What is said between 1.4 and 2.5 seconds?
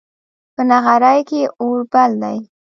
اور بل دی